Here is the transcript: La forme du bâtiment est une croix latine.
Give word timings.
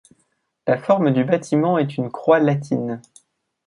La 0.65 0.79
forme 0.79 1.11
du 1.13 1.23
bâtiment 1.23 1.77
est 1.77 1.95
une 1.97 2.09
croix 2.09 2.39
latine. 2.39 3.01